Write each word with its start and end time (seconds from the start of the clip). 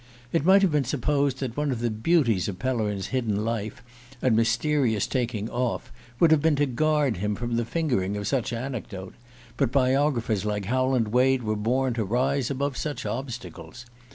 It 0.33 0.43
might 0.43 0.63
have 0.63 0.71
been 0.71 0.83
supposed 0.83 1.41
that 1.41 1.55
one 1.55 1.71
of 1.71 1.77
the 1.77 1.91
beauties 1.91 2.47
of 2.47 2.57
Pellerin's 2.57 3.09
hidden 3.09 3.45
life 3.45 3.83
and 4.19 4.35
mysterious 4.35 5.05
taking 5.05 5.47
off 5.47 5.91
would 6.19 6.31
have 6.31 6.41
been 6.41 6.55
to 6.55 6.65
guard 6.65 7.17
him 7.17 7.35
from 7.35 7.55
the 7.55 7.65
fingering 7.65 8.17
of 8.17 8.33
anecdote; 8.51 9.13
but 9.57 9.71
biographers 9.71 10.43
like 10.43 10.65
Howland 10.65 11.09
Wade 11.09 11.43
were 11.43 11.55
born 11.55 11.93
to 11.93 12.03
rise 12.03 12.49
above 12.49 12.77
such 12.77 13.05
obstacles. 13.05 13.85